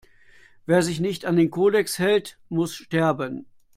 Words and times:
Wer 0.65 0.81
sich 0.81 0.99
nicht 0.99 1.25
an 1.25 1.35
den 1.35 1.51
Kodex 1.51 1.99
hält, 1.99 2.39
muss 2.49 2.73
sterben! 2.73 3.45